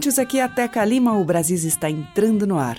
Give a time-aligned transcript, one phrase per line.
[0.00, 2.78] Ouvintes, aqui é a Teca Lima, o Brasis está entrando no ar.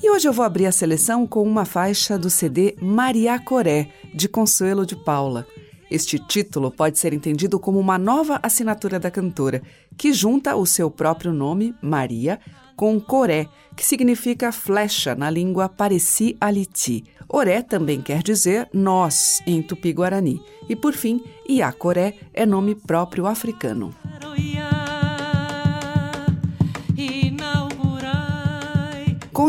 [0.00, 4.28] E hoje eu vou abrir a seleção com uma faixa do CD Maria Coré, de
[4.28, 5.44] Consuelo de Paula.
[5.90, 9.62] Este título pode ser entendido como uma nova assinatura da cantora,
[9.96, 12.38] que junta o seu próprio nome, Maria,
[12.76, 17.04] com Coré, que significa flecha na língua Pareci Aliti.
[17.28, 20.40] Oré também quer dizer nós, em tupi-guarani.
[20.68, 23.92] E por fim, Iacoré é nome próprio africano.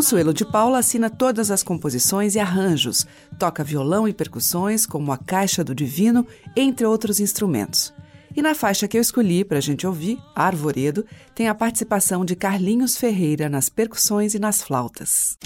[0.02, 3.06] Consuelo de Paula assina todas as composições e arranjos,
[3.38, 7.94] toca violão e percussões, como a Caixa do Divino, entre outros instrumentos.
[8.36, 12.36] E na faixa que eu escolhi para a gente ouvir, Arvoredo, tem a participação de
[12.36, 15.38] Carlinhos Ferreira nas percussões e nas flautas.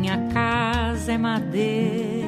[0.00, 2.23] Minha casa é madeira,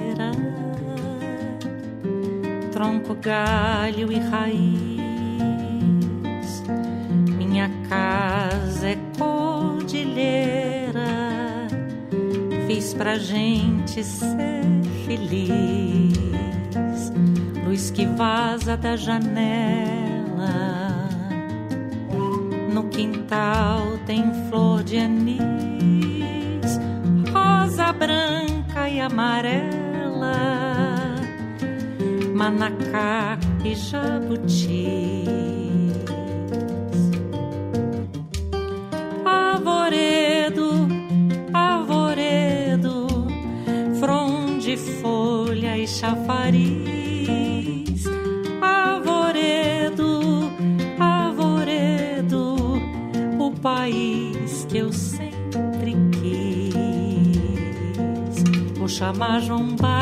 [2.77, 4.63] tronco, galho e raiz.
[7.39, 11.01] Minha casa é cordilheira,
[12.67, 14.61] fiz pra gente ser
[15.07, 16.13] feliz.
[17.65, 20.51] Luz que vaza da janela.
[22.75, 26.79] No quintal tem flor de anis,
[27.33, 30.66] rosa branca e amarela,
[32.37, 35.25] manacá e jabuti.
[39.25, 40.87] Arvoredo,
[41.55, 43.07] arvoredo,
[43.99, 46.85] fronde, folha e chafariz.
[48.61, 50.53] Arvoredo,
[51.01, 52.57] arvoredo,
[53.39, 56.77] o país que eu sempre quis.
[58.77, 59.96] Vou chamar Jombá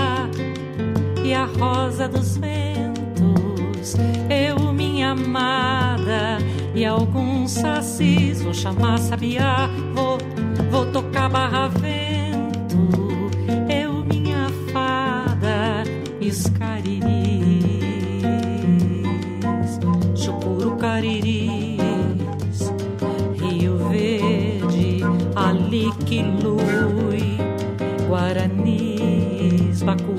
[1.24, 3.96] e a rosa dos ventos.
[4.28, 6.38] Eu, minha amada,
[6.74, 8.42] e alguns sacis.
[8.42, 10.18] Vou chamar Sabiá, vou,
[10.70, 12.23] vou tocar barra vento.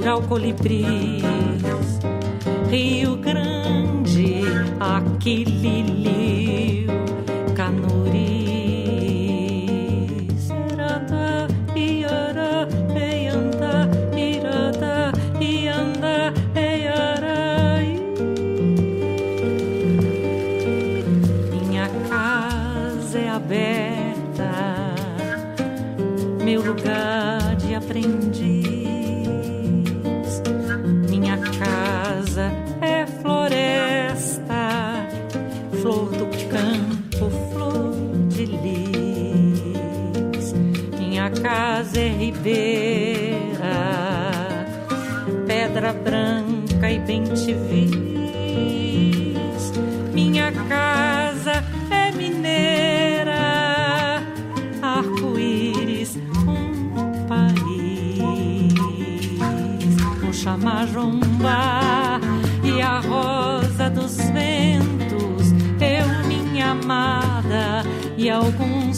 [0.05, 1.23] Bacurau, Colibris.
[2.69, 4.43] Rio Grande,
[4.79, 5.84] Aquililiu,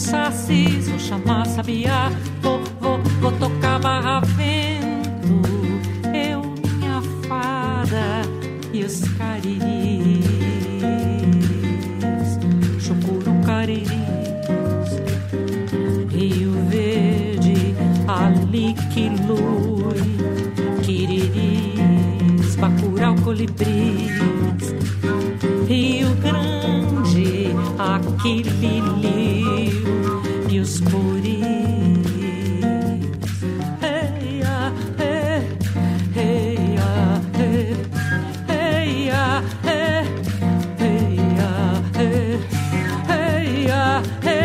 [0.08, 2.10] sacis, vou chamar sabiá,
[2.40, 5.42] vou, vou, vou tocar barravento,
[6.14, 8.22] eu, minha fada
[8.72, 10.24] e os cariris,
[12.80, 13.90] chocuru cariris,
[16.10, 17.74] Rio Verde,
[18.08, 19.68] ali que lui.
[20.82, 24.74] quiriris, bacurau colibris,
[25.68, 28.97] Rio Grande, aquililui.
[44.22, 44.37] Hey.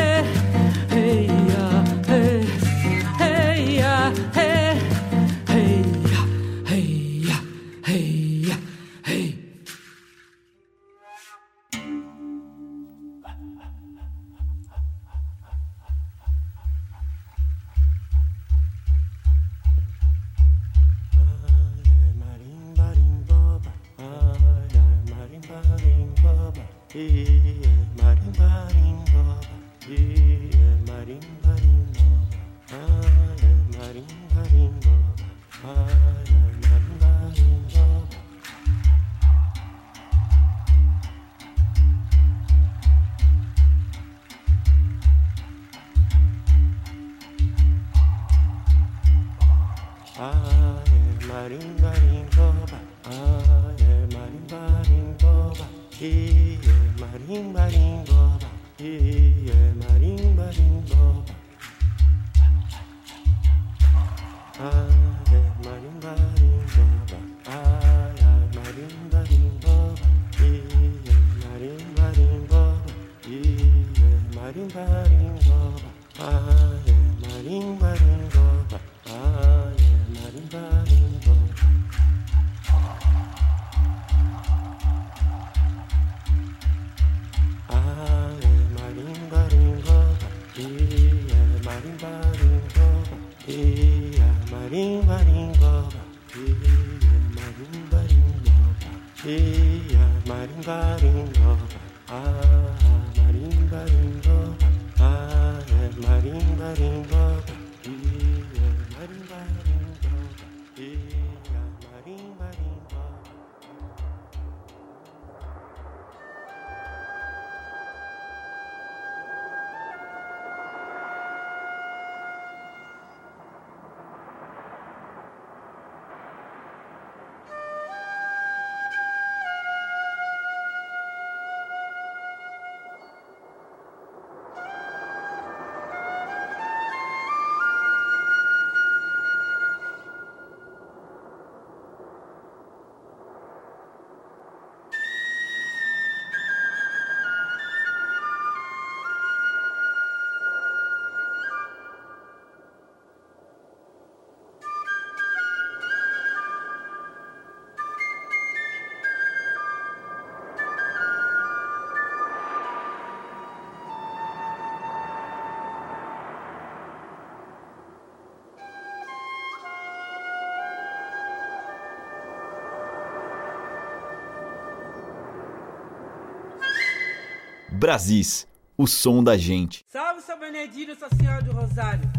[177.83, 178.47] Brasis,
[178.77, 179.85] o som da gente.
[179.89, 182.12] Salve São Benedito, Nossa Senhora do Rosário.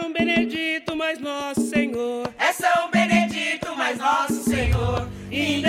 [0.00, 2.26] São Benedito, mas nosso Senhor.
[2.38, 5.06] É São Benedito, mas nosso Senhor.
[5.30, 5.68] Inderê,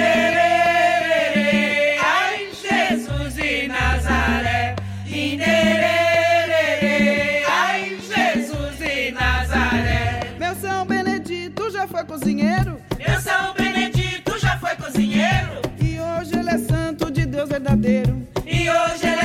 [2.00, 4.78] ai Jesus de Nazaré.
[5.06, 5.84] Inderê,
[7.46, 10.22] ai Jesus de Nazaré.
[10.40, 12.78] Meu São Benedito já foi cozinheiro.
[12.98, 15.62] Meu São Benedito já foi cozinheiro.
[15.78, 18.26] E hoje ele é santo de Deus verdadeiro.
[18.46, 19.21] E hoje ele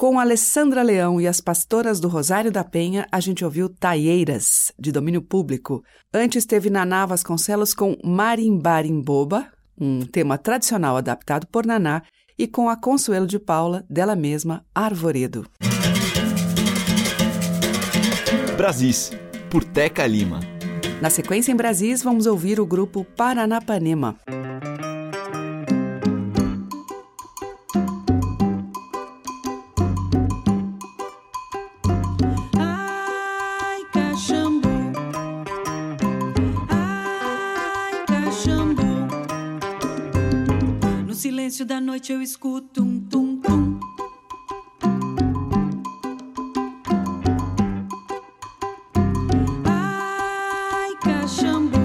[0.00, 4.90] Com Alessandra Leão e as Pastoras do Rosário da Penha, a gente ouviu Taieiras, de
[4.90, 5.84] domínio público.
[6.10, 12.02] Antes teve Naná Vasconcelos com Marimbarimboba, um tema tradicional adaptado por Naná,
[12.38, 15.44] e com a Consuelo de Paula, dela mesma, Arvoredo.
[18.56, 19.10] Brasis,
[19.50, 20.40] por Teca Lima.
[21.02, 24.16] Na sequência, em Brasis, vamos ouvir o grupo Paranapanema.
[42.10, 43.78] Noite eu escuto um tum tum.
[49.64, 51.78] Ai, cachambu.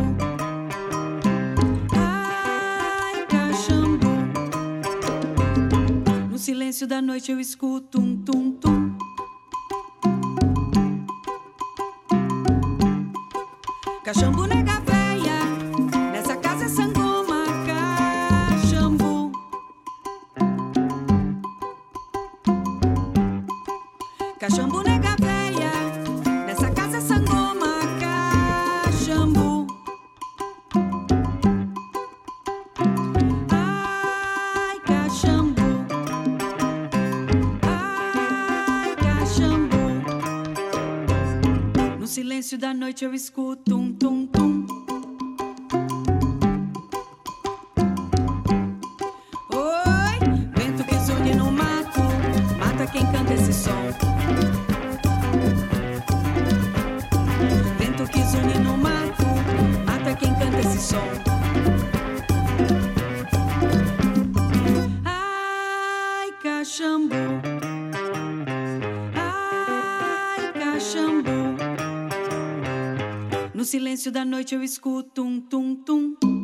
[1.93, 4.07] Ai, cachambu.
[6.31, 8.04] No silêncio da noite eu escuto um
[42.85, 43.54] noite eu escuto
[74.05, 76.34] Silêncio da noite eu escuto um tum tum.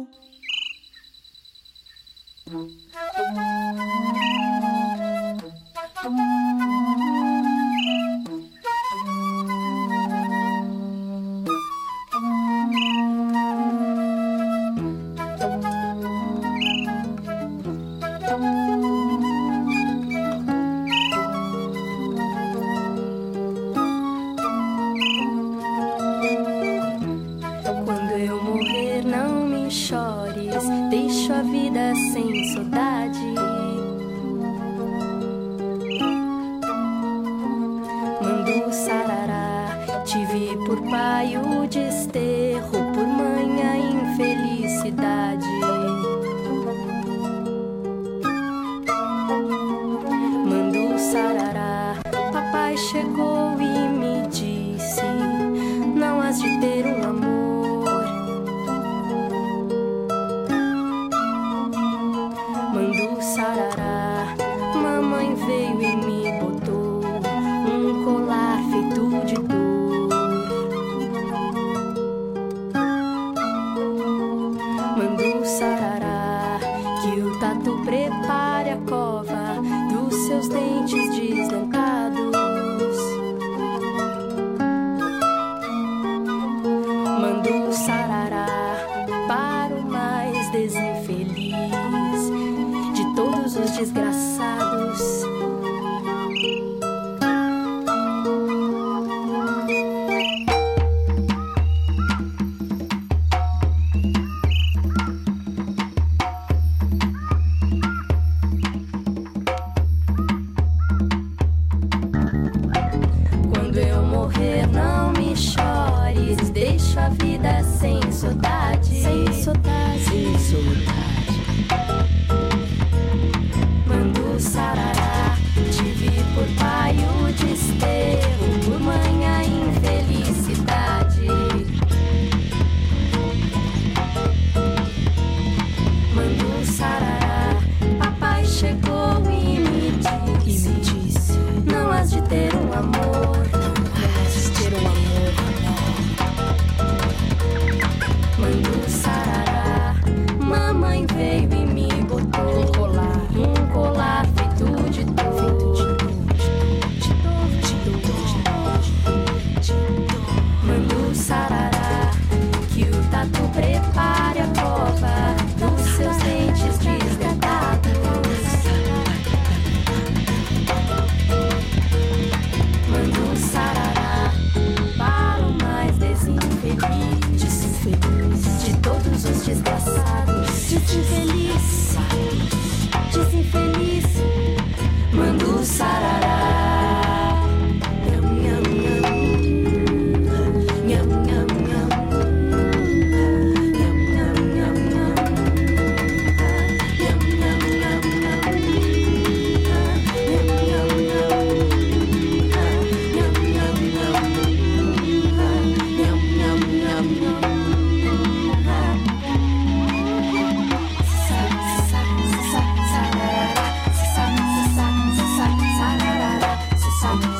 [0.00, 0.14] Thank
[6.18, 6.49] you.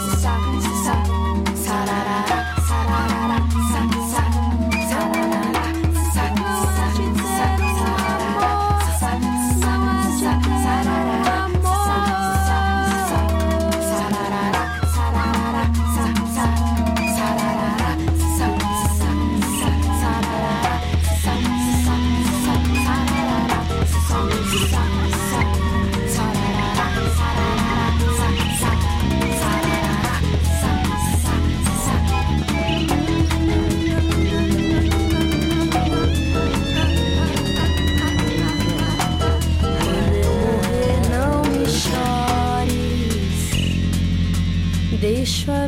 [0.00, 0.32] sa sa
[0.84, 0.94] sa
[1.64, 3.39] sa sa sa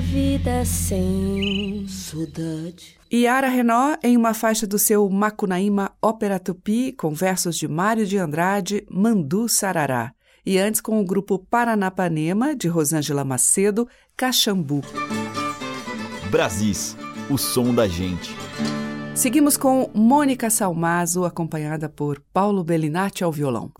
[0.03, 2.99] vida sem saudade.
[3.13, 8.19] Yara Renó, em uma faixa do seu Macunaíma Ópera Tupi, com versos de Mário de
[8.19, 10.13] Andrade, Mandu Sarará.
[10.45, 14.83] E antes com o grupo Paranapanema, de Rosângela Macedo, Caxambu.
[16.31, 16.97] Brasis,
[17.31, 18.35] o som da gente.
[19.15, 23.71] Seguimos com Mônica Salmazo, acompanhada por Paulo Bellinati ao violão.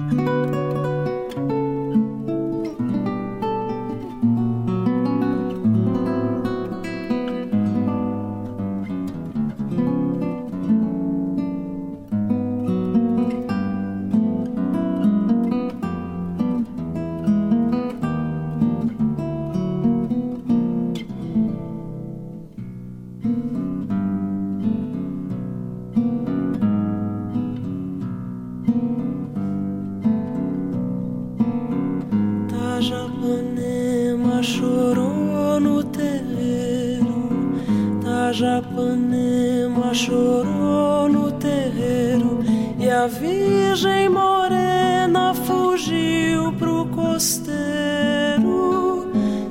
[39.23, 42.41] Tajapanema chorou no terreiro,
[42.79, 47.53] e a Virgem Morena fugiu pro costeiro.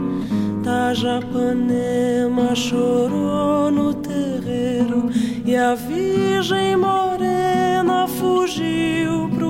[0.63, 5.11] Tajapanema chorou no terreiro,
[5.45, 9.42] e a Virgem Morena fugiu pro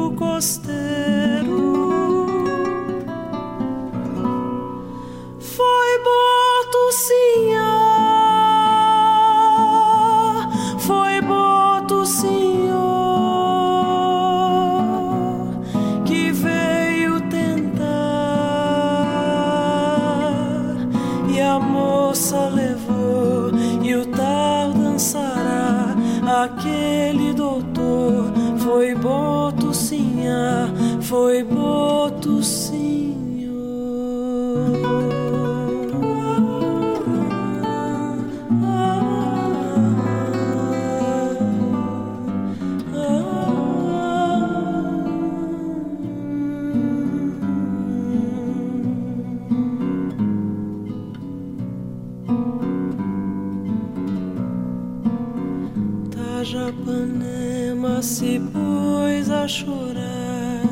[59.53, 60.63] chorar.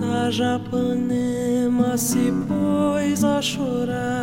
[0.00, 4.15] Tajapanema se pôs a chorar.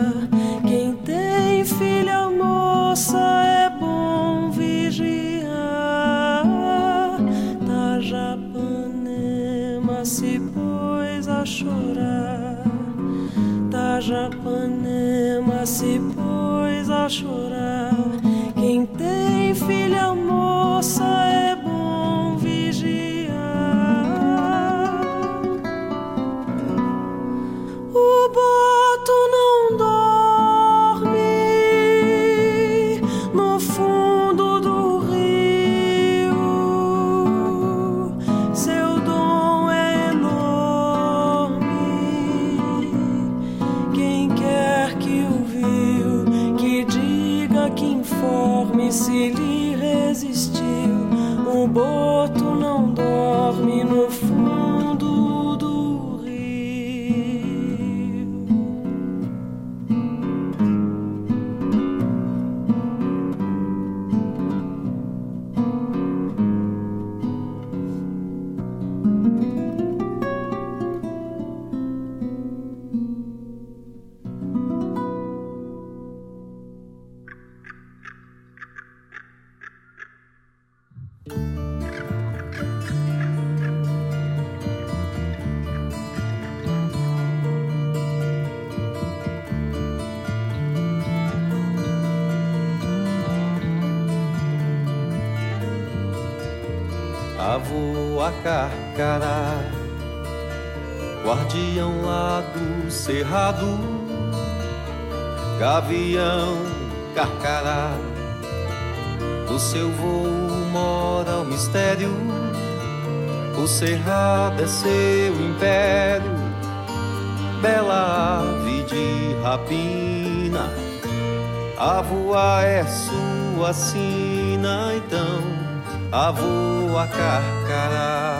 [126.27, 128.39] Avô a carcará,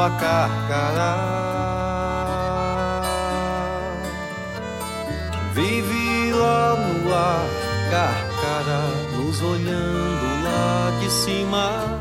[0.00, 1.14] a carcará.
[5.54, 7.46] Vive lá no ar,
[7.90, 8.82] carcará,
[9.16, 12.00] nos olhando lá de cima.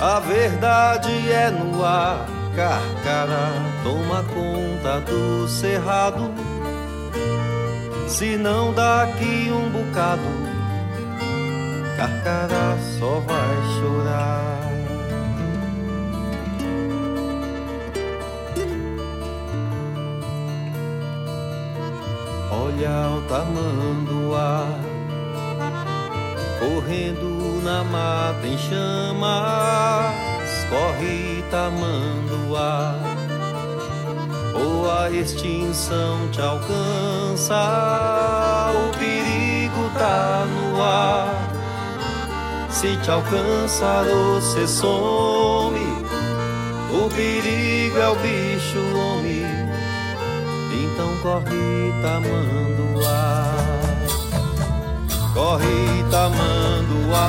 [0.00, 3.52] A verdade é no ar, Carcará
[3.84, 6.30] toma conta do cerrado.
[8.08, 10.49] Se não daqui um bocado,
[12.00, 14.70] Carcará só vai chorar.
[22.50, 24.66] Olha o tamanduá
[26.58, 30.14] correndo na mata em chamas,
[30.70, 32.94] corre tamanduá,
[34.54, 37.56] ou a extinção te alcança,
[38.72, 41.49] o perigo tá no ar.
[42.70, 45.80] Se te alcançar, você some.
[46.92, 49.44] O perigo é o bicho homem,
[50.72, 53.54] então corre tamanduá
[55.32, 57.28] corre tamanduá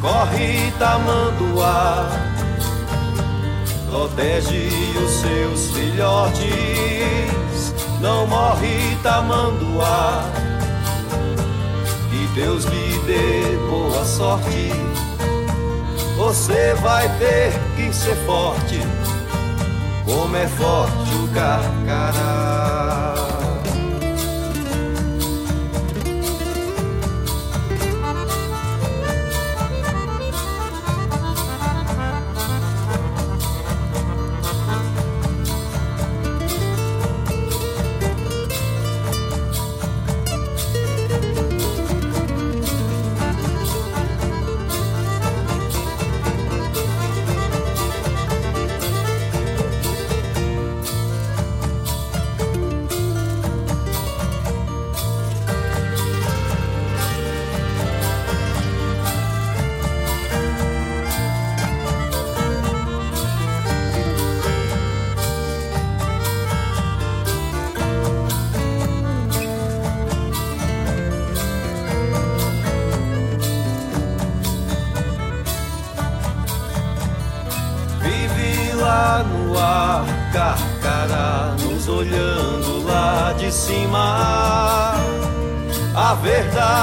[0.00, 2.08] corre tamanduá
[3.88, 4.68] protege
[5.02, 6.44] os seus filhotes.
[8.00, 10.24] Não morre tamanduá
[12.34, 14.70] Deus lhe dê boa sorte.
[16.16, 18.80] Você vai ter que ser forte.
[20.04, 22.63] Como é forte o carcará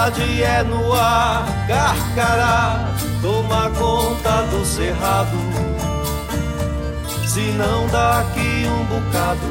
[0.01, 2.89] verdade é no ar, carcará,
[3.21, 5.37] toma conta do cerrado.
[7.27, 9.41] Se não daqui um bocado,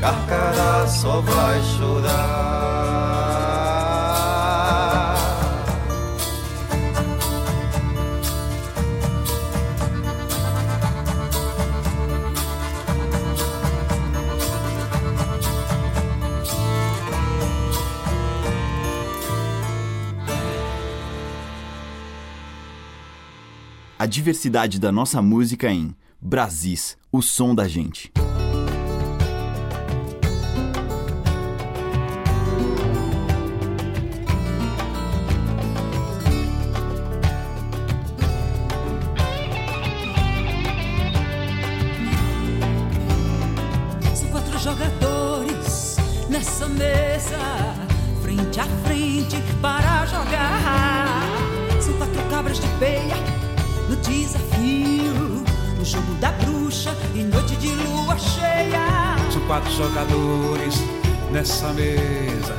[0.00, 2.43] carcará só vai chorar.
[24.04, 28.12] A diversidade da nossa música em Brasis, o som da gente.
[48.22, 51.22] Frente a frente para jogar.
[51.80, 53.33] São quatro cabras de peia
[56.24, 59.14] da bruxa e noite de lua cheia.
[59.30, 60.82] São quatro jogadores
[61.30, 62.56] nessa mesa,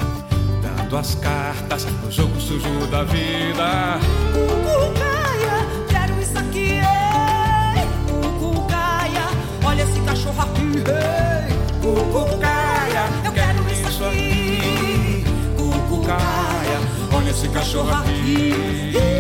[0.62, 4.00] dando as cartas no jogo sujo da vida.
[4.34, 7.88] Cucucaia, quero isso aqui, ei.
[8.08, 9.26] Cucucaia,
[9.64, 11.56] olha esse cachorro aqui, ei.
[11.82, 15.26] Cucucaia, eu quero isso aqui.
[15.58, 16.80] Cucucaia,
[17.12, 19.15] olha esse cachorro aqui.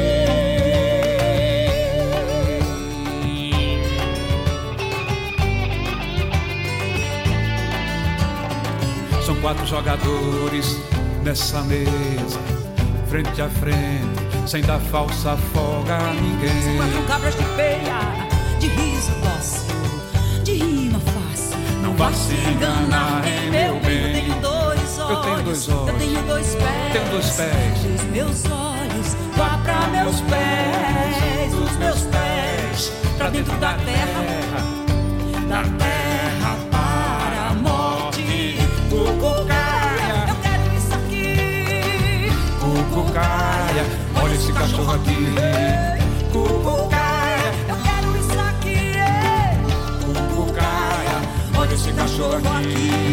[9.45, 10.81] Quatro jogadores
[11.23, 12.39] nessa mesa,
[13.07, 16.77] frente a frente, sem dar falsa folga a ninguém.
[16.77, 17.99] quatro cabras de peia,
[18.59, 21.59] de riso dócil, de rima fácil.
[21.83, 24.15] Não vá se enganar, hein, meu bem.
[24.15, 25.89] Eu tenho dois olhos, Eu tenho dois olhos.
[25.89, 26.93] eu tenho dois pés.
[26.93, 28.01] Tenho dois pés.
[28.01, 34.23] Os meus olhos vá pra meus pés, os meus pés pra dentro da terra,
[35.47, 35.94] da terra
[44.55, 45.17] cachorro aqui.
[46.31, 48.93] Cucucaia, eu quero isso aqui.
[50.03, 51.21] Cucucaia,
[51.57, 53.04] olha esse cachorro aqui.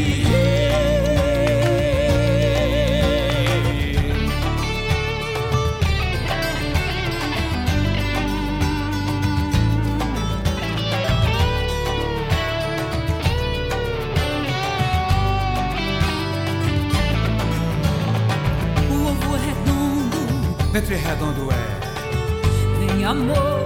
[20.92, 22.86] sempre redondo é.
[22.86, 23.64] Vem amor,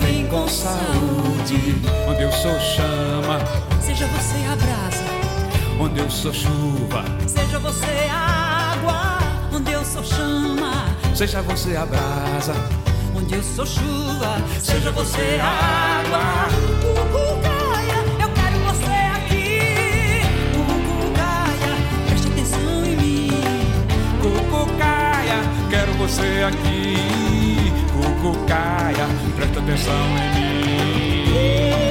[0.00, 1.76] vem, com saúde.
[2.08, 3.38] Onde eu sou chama,
[3.80, 5.04] seja você abraça.
[5.78, 9.18] Onde eu sou chuva, seja você água.
[9.54, 12.54] Onde eu sou chama, seja você abraça.
[13.14, 16.65] Onde eu sou chuva, seja, seja você água.
[25.96, 26.96] você aqui,
[27.92, 29.06] Cucucaia,
[29.36, 31.85] presta atenção em mim.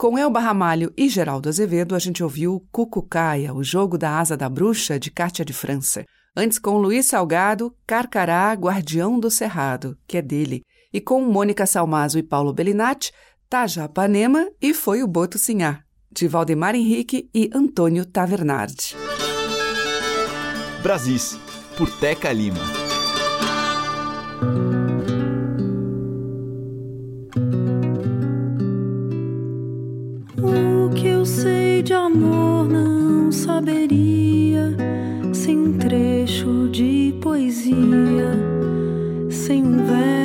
[0.00, 4.48] Com Elba Ramalho e Geraldo Azevedo, a gente ouviu Cucucaia, o jogo da asa da
[4.48, 6.06] bruxa, de Cátia de França.
[6.34, 10.62] Antes, com Luiz Salgado, Carcará, Guardião do Cerrado, que é dele.
[10.90, 13.12] E com Mônica Salmazo e Paulo Bellinati,
[13.46, 18.96] Tajapanema e Foi o Boto Sinhá, de Valdemar Henrique e Antônio Tavernardi.
[20.82, 21.38] Brasis,
[21.76, 22.64] por Teca Lima.
[33.30, 34.76] não saberia
[35.32, 38.34] sem trecho de poesia,
[39.30, 40.19] sem um verso.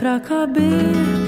[0.00, 1.19] pra caber.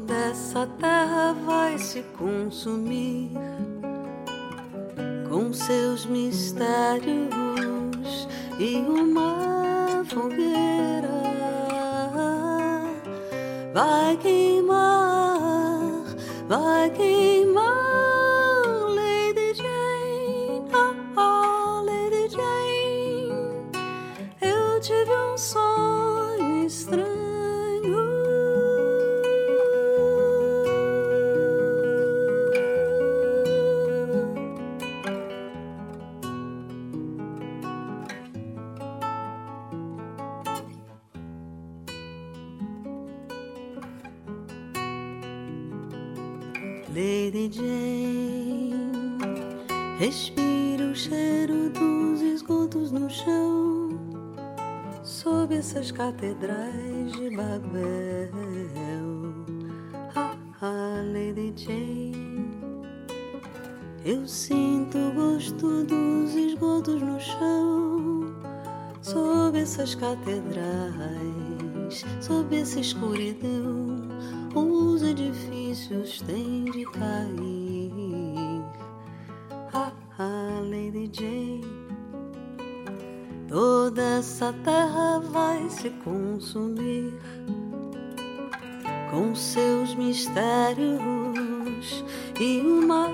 [0.00, 3.30] Toda essa terra vai se consumir
[5.28, 7.28] com seus mistérios
[8.58, 11.08] e uma fogueira.
[13.72, 16.04] Vai queimar,
[16.48, 17.29] vai queimar,
[72.80, 74.08] escuridão
[74.54, 77.92] os edifícios têm de cair.
[79.72, 81.60] Ah, ah, Lady Jane,
[83.48, 87.12] toda essa terra vai se consumir
[89.10, 91.00] com seus mistérios
[92.40, 93.10] e uma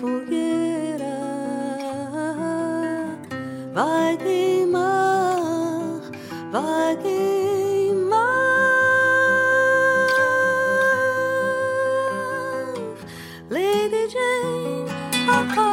[0.00, 1.20] fogueira
[3.72, 4.59] vai queimar,
[15.42, 15.69] ah,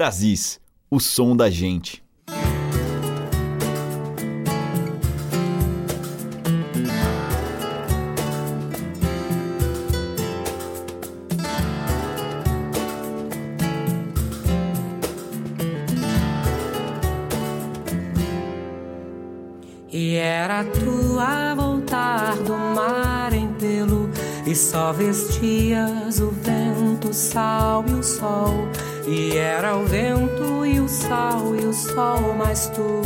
[0.00, 0.58] Brasis,
[0.90, 2.02] o som da gente.
[19.92, 24.08] E era tu a voltar do mar em pelo
[24.46, 28.59] E só vestias o vento, sal e o sol
[29.12, 33.02] E era o vento e o sal e o sol Mas tu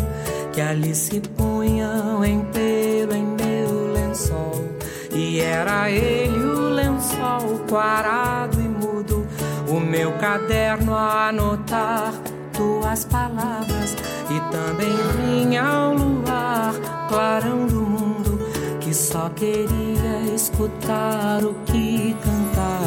[0.53, 4.69] que ali se punham em pelo em meu lençol.
[5.11, 9.27] E era ele o lençol quarado e mudo
[9.67, 12.13] O meu caderno a anotar
[12.53, 13.97] tuas palavras.
[14.31, 16.75] E também vinha ao luar,
[17.09, 18.39] clarão do mundo,
[18.81, 22.14] que só queria escutar o que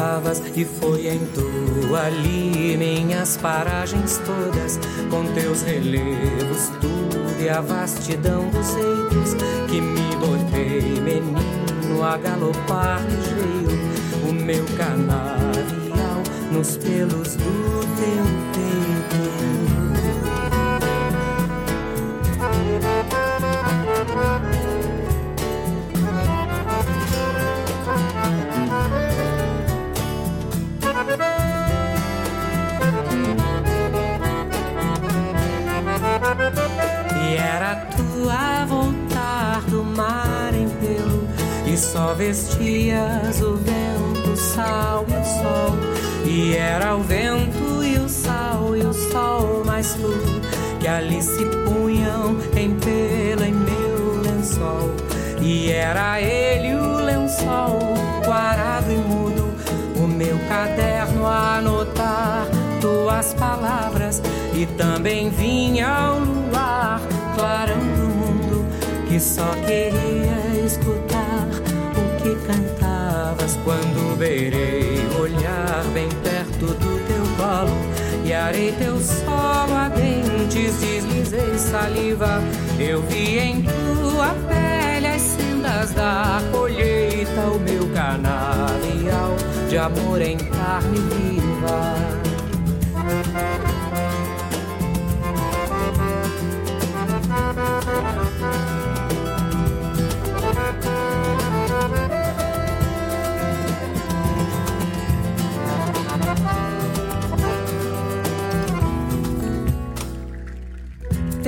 [0.08, 0.42] cantavas.
[0.56, 4.78] E foi em tu ali minhas paragens todas,
[5.10, 9.34] com teus relevos, tudo e a vastidão dos eitos,
[9.68, 13.78] que me botei menino a galopar ligeiro,
[14.28, 18.68] o meu canavial nos pelos do teu peito.
[37.22, 41.28] E era tu a voltar do mar em pelo
[41.66, 45.76] E só vestias o vento, o sal e o sol.
[46.24, 50.12] E era o vento e o sal e o sol Mas tu
[50.80, 54.94] que ali se punham em pelo em meu lençol.
[55.40, 57.78] E era ele o lençol,
[58.24, 59.54] quarado e mudo
[59.96, 62.46] O meu caderno a anotar
[62.80, 64.20] tuas palavras
[64.58, 67.00] E também vinha ao luar,
[67.36, 68.66] clarão do mundo
[69.08, 71.46] e só queria escutar
[71.94, 77.70] o que cantavas quando beirei olhar bem perto do teu colo
[78.24, 82.42] e arei teu solo a dentes, deslizei saliva.
[82.80, 89.36] Eu vi em tua pele as sendas da colheita, o meu canavial
[89.68, 92.08] de amor em carne viva.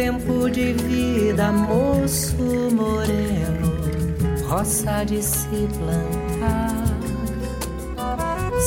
[0.01, 2.43] Tempo de vida, moço
[2.75, 3.71] moreno,
[4.49, 6.73] roça de se plantar,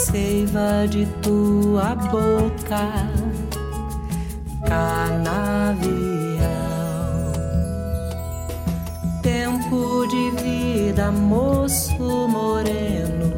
[0.05, 2.87] seiva de tua boca,
[4.67, 5.81] canavial.
[9.23, 13.33] Tempo de vida, moço moreno,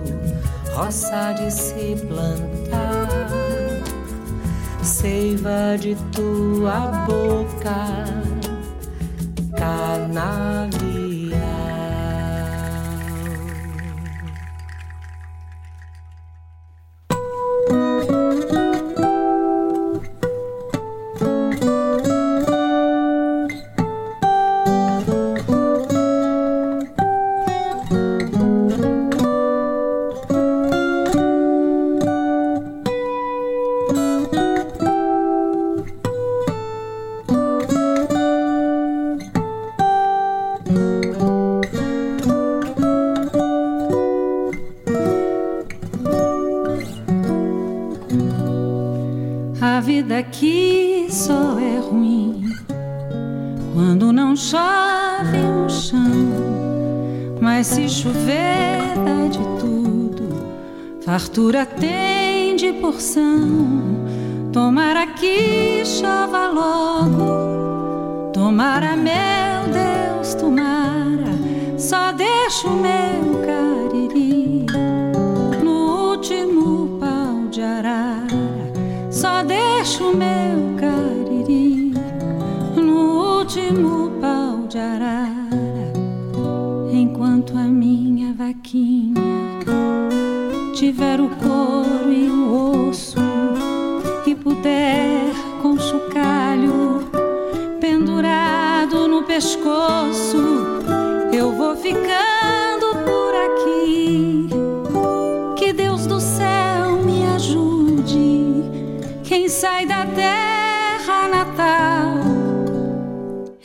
[0.76, 2.55] roça de se plantar
[5.06, 8.06] seiva de tua boca,
[9.56, 10.85] canavial.
[61.36, 63.28] Fartura tem de porção.
[64.54, 68.32] Tomara que chova logo.
[68.32, 69.12] Tomara, meu
[69.70, 71.34] Deus, tomara.
[71.78, 74.66] Só deixa o meu cariri
[75.62, 78.72] no último pau de arara.
[79.12, 81.94] Só deixa o meu cariri
[82.78, 85.92] no último pau de arara.
[86.94, 89.26] Enquanto a minha vaquinha
[90.76, 93.18] tiver o couro e o osso
[94.26, 97.00] e puder com chocalho
[97.80, 100.38] pendurado no pescoço,
[101.32, 104.50] eu vou ficando por aqui.
[105.56, 108.66] Que Deus do céu me ajude.
[109.24, 112.16] Quem sai da terra natal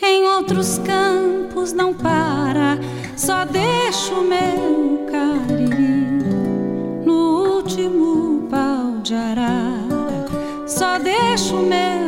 [0.01, 2.79] em outros campos não para,
[3.17, 4.90] só deixa o meu
[7.81, 10.27] último pau de arara.
[10.67, 12.00] Só deixa o meu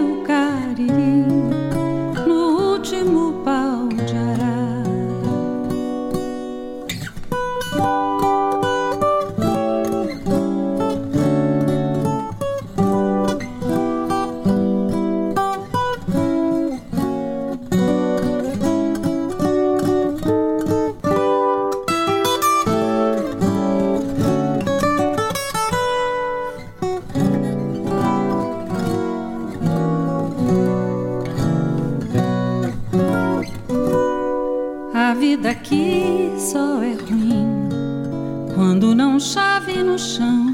[39.93, 40.51] no chão.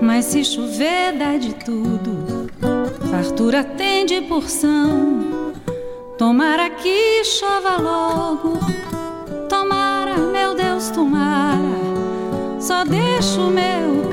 [0.00, 2.48] Mas se chover, dá de tudo.
[3.10, 5.52] Fartura tem de porção.
[6.16, 8.58] Tomara que chova logo.
[9.48, 11.58] Tomara, meu Deus, tomara.
[12.60, 14.03] Só deixa o meu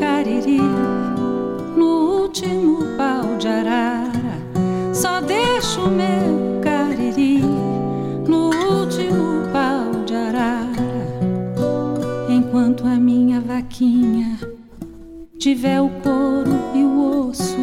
[15.42, 17.58] tiver o couro e o osso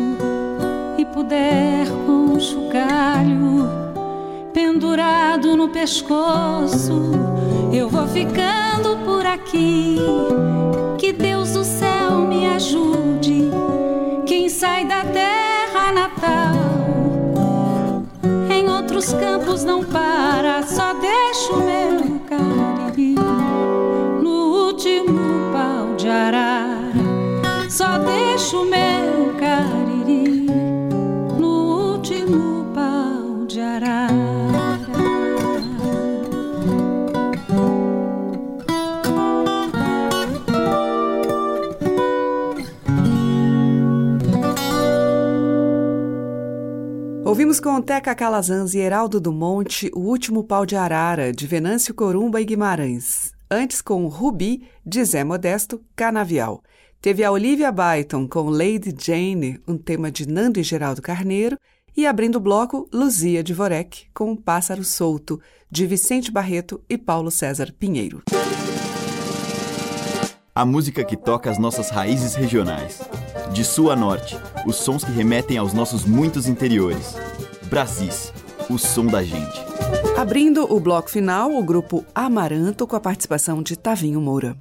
[0.98, 3.70] e puder com o chocalho
[4.52, 7.12] pendurado no pescoço,
[7.72, 9.96] eu vou ficando por aqui.
[10.98, 13.48] Que Deus do céu me ajude.
[14.26, 16.56] Quem sai da terra natal
[18.50, 23.14] em outros campos não para, só deixa o meu cariri
[24.20, 26.47] no último pau de arara.
[27.78, 30.48] Só deixo meu cariri
[31.38, 34.08] no último pau de arara.
[47.24, 51.94] Ouvimos com Teca Calazans e Heraldo do Monte O Último Pau de Arara, de Venâncio
[51.94, 53.32] Corumba e Guimarães.
[53.48, 56.60] Antes com Rubi, de Zé Modesto, Canavial.
[57.00, 61.56] Teve a Olivia Byton com Lady Jane, um tema de Nando e Geraldo Carneiro.
[61.96, 65.40] E abrindo o bloco, Luzia de Vorek, com um Pássaro Solto,
[65.70, 68.22] de Vicente Barreto e Paulo César Pinheiro.
[70.52, 73.00] A música que toca as nossas raízes regionais.
[73.52, 74.36] De sul a norte,
[74.66, 77.14] os sons que remetem aos nossos muitos interiores.
[77.68, 78.32] Brasis,
[78.68, 79.60] o som da gente.
[80.16, 84.56] Abrindo o bloco final, o grupo Amaranto com a participação de Tavinho Moura.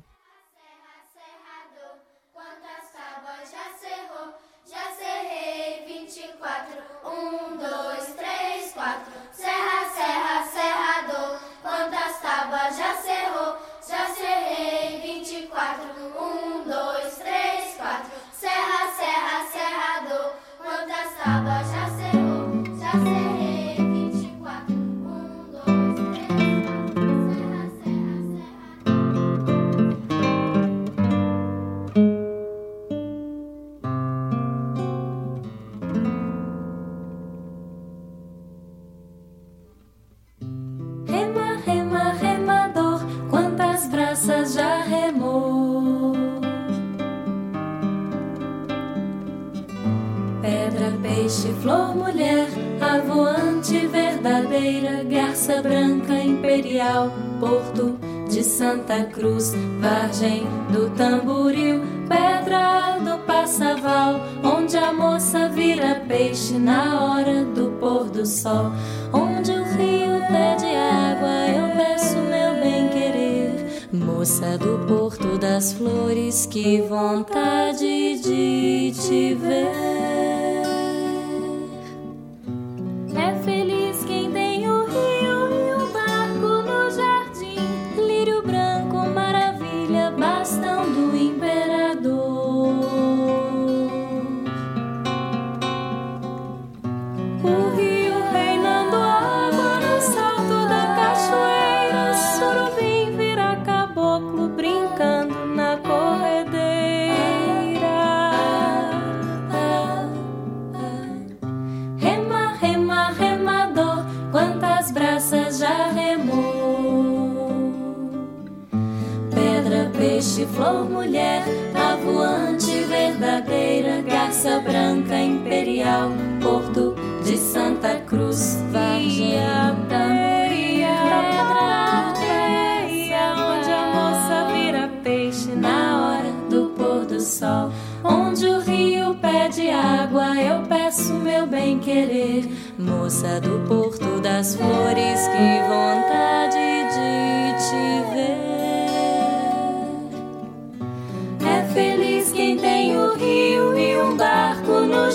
[141.87, 142.43] Querer,
[142.77, 148.47] moça do porto das flores, que vontade de te ver.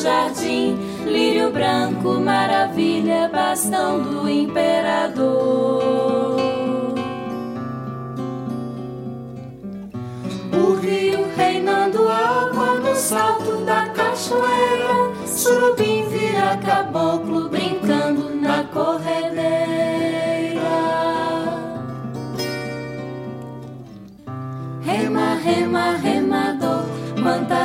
[0.03, 5.83] jardim, lírio branco, maravilha, bastão do imperador.
[10.53, 15.92] O rio reinando água no salto da cachoeira, surubim
[16.73, 19.43] caboclo brincando na corredeira.
[24.81, 26.85] Rema, rema, remador,
[27.23, 27.62] quantas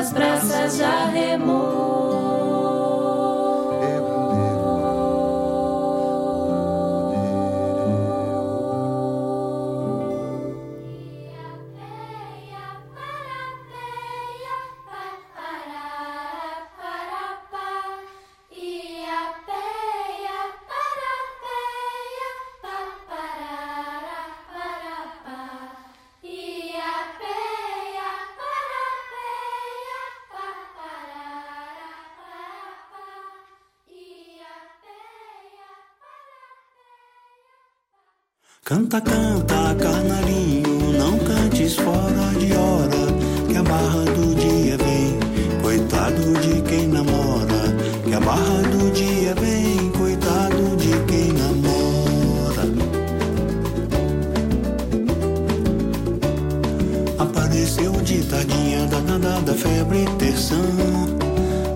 [59.41, 60.57] da febre terção,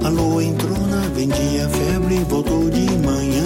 [0.04, 3.46] a lua entrou na vendinha, febre voltou de manhã.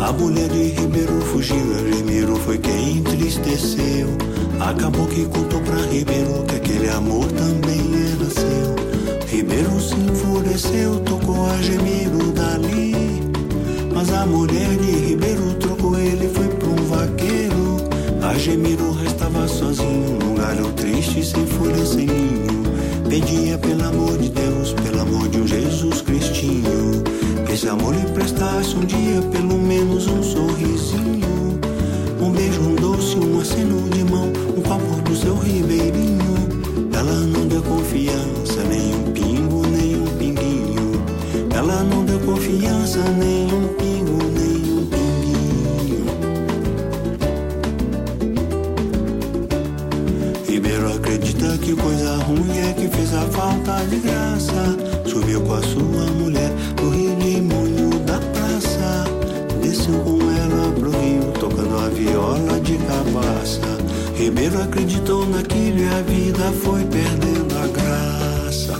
[0.00, 4.08] A mulher de Ribeiro fugiu, e Ribeiro foi quem entristeceu.
[4.60, 7.80] Acabou que contou pra Ribeiro que aquele amor também
[8.12, 9.28] era seu.
[9.28, 13.22] Ribeiro se enfureceu, tocou a gemido dali.
[14.20, 17.76] a mulher de Ribeiro trocou ele foi um vaqueiro.
[18.22, 22.61] A Gemiro restava sozinho, num galho triste, sem folha, sem ninho.
[23.12, 27.02] Pedia pelo amor de Deus, pelo amor de um Jesus Cristinho.
[27.44, 31.60] Que esse amor lhe prestasse um dia pelo menos um sorrisinho.
[32.18, 36.48] Um beijo, um doce, um aceno de mão, um copo do seu ribeirinho.
[36.90, 41.04] Ela não deu confiança, nem um pingo, nem um pinguinho.
[41.54, 43.51] Ela não deu confiança, nem
[64.42, 68.74] Ribeiro acreditou naquilo e a vida foi perdendo a graça.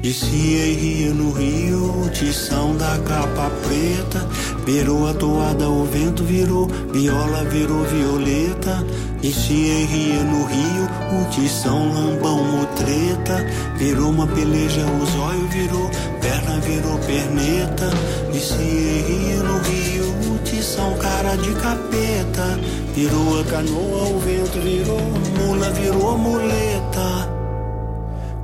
[0.00, 4.28] Descia e ria no rio, o tição da capa preta.
[4.64, 8.86] Virou a toada, o vento virou, viola virou violeta.
[9.20, 10.88] Descia e ria no rio,
[11.20, 13.44] o tição lambão mutreta.
[13.76, 15.90] Virou uma peleja, o zóio virou,
[16.20, 17.90] perna virou perneta.
[18.32, 20.14] Descia e ria no rio,
[20.62, 22.58] o tição cara de capeta.
[22.94, 25.00] Virou a canoa, o vento virou,
[25.38, 27.28] mula virou muleta.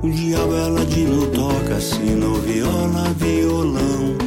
[0.01, 4.17] O diabo é ladino, toca sino, viola, violão.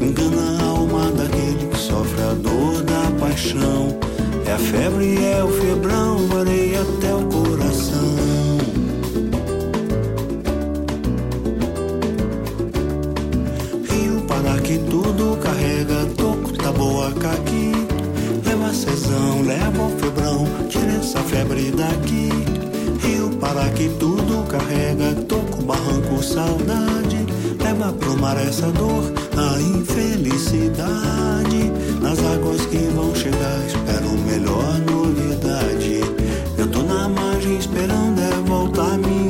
[0.00, 3.98] Engana a alma daquele que sofre a dor da paixão.
[4.46, 7.43] É a febre, é o febrão, varei até o coração.
[19.44, 22.28] Leva o febrão, tira essa febre daqui.
[23.00, 27.24] Rio para que tudo carrega, toco, barranco, saudade.
[27.62, 31.70] Leva pro mar essa dor, a infelicidade.
[32.00, 36.00] Nas águas que vão chegar, espero melhor novidade.
[36.56, 39.23] Eu tô na margem esperando é voltar minha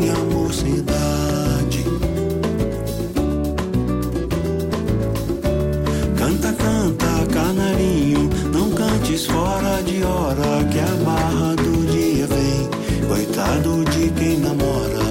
[9.23, 12.69] fora de hora que a barra do dia vem.
[13.07, 15.05] Coitado de quem namora,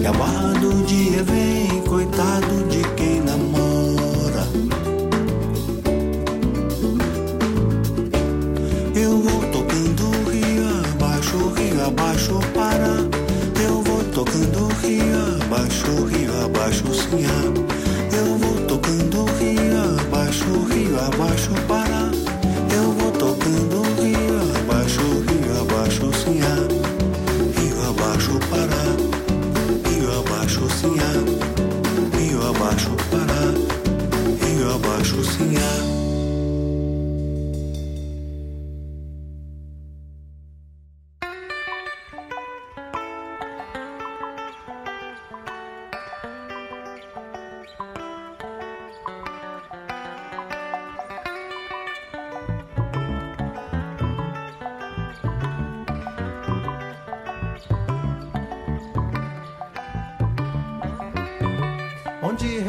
[0.00, 1.80] que a barra do dia vem.
[1.82, 4.48] Coitado de quem namora.
[8.96, 13.64] Eu vou tocando rio abaixo, rio abaixo para.
[13.64, 17.63] Eu vou tocando rio abaixo, rio abaixo sinhá.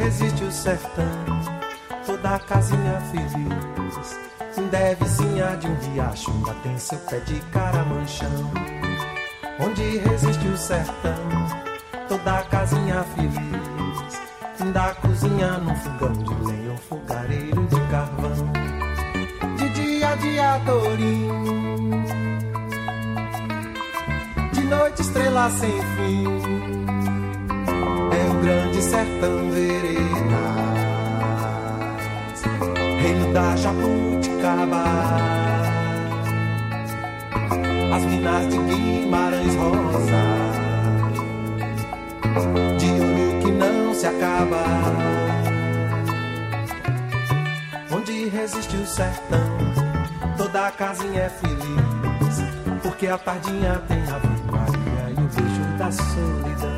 [0.06, 1.04] Resiste o sertão,
[2.06, 4.20] toda casinha feliz.
[4.70, 8.52] Devezinha de um riacho, ainda tem seu pé de caramanchão.
[9.58, 11.18] Onde resiste o sertão,
[12.08, 14.72] toda casinha feliz.
[14.72, 18.52] Da cozinha num fogão de lenha, fogareiro de carvão.
[19.56, 22.04] De dia, dia, tourinho.
[24.52, 26.35] De noite, estrela sem fim.
[28.76, 30.04] Grande sertão veredas,
[33.00, 34.84] reino da jabuticaba.
[37.94, 40.22] As minas de Guimarães Rosa,
[42.76, 44.62] de olho que não se acaba.
[47.90, 49.56] Onde resiste o sertão,
[50.36, 52.42] toda a casinha é feliz,
[52.82, 54.20] porque a tardinha tem a
[54.52, 56.75] Maria e o beijo da solidão.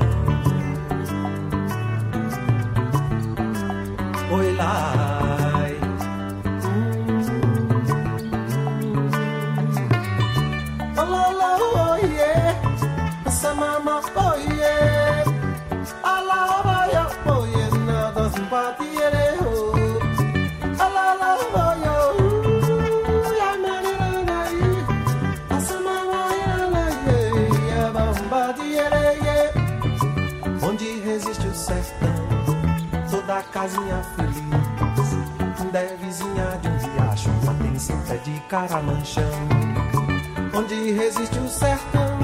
[4.30, 5.17] Oi lá.
[38.48, 39.22] Caramanchão.
[40.54, 42.18] Onde resiste o sertão,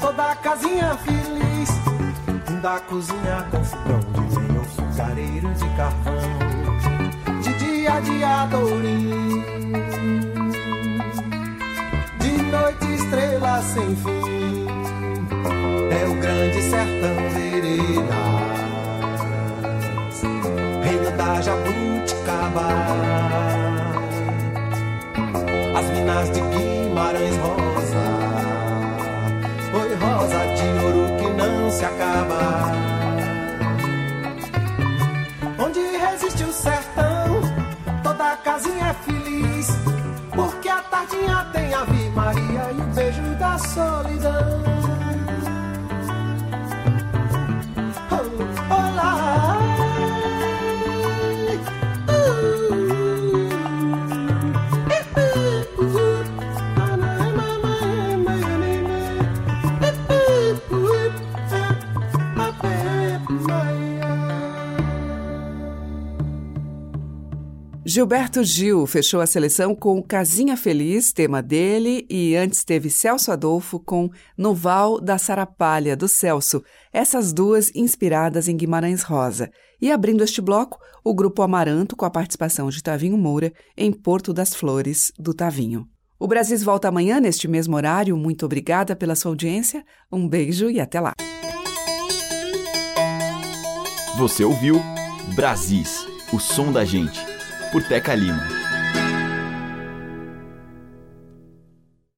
[0.00, 1.68] toda casinha feliz.
[2.62, 6.14] Da cozinha com fogão de lenha, fogareiro de carvão.
[7.42, 9.44] De dia de adorim,
[12.18, 14.66] de noite estrela sem fim.
[15.90, 18.08] É o grande sertão veredas,
[20.84, 22.68] reino da jabuticaba.
[26.08, 28.06] As minas de Guimarães Rosa,
[29.74, 32.72] oi rosa de ouro que não se acaba.
[35.58, 37.42] Onde resiste o sertão,
[38.02, 39.68] toda casinha é feliz,
[40.34, 44.97] porque a tardinha tem Ave Maria e o beijo da solidão.
[67.98, 73.80] Gilberto Gil fechou a seleção com Casinha Feliz, tema dele, e antes teve Celso Adolfo
[73.80, 79.50] com Noval da Sarapalha, do Celso, essas duas inspiradas em Guimarães Rosa.
[79.82, 84.32] E abrindo este bloco, o grupo Amaranto com a participação de Tavinho Moura em Porto
[84.32, 85.84] das Flores, do Tavinho.
[86.20, 88.16] O Brasis volta amanhã neste mesmo horário.
[88.16, 89.84] Muito obrigada pela sua audiência.
[90.12, 91.14] Um beijo e até lá.
[94.16, 94.80] Você ouviu
[95.34, 97.37] Brasis, o som da gente,
[97.70, 98.57] por Teca Lima.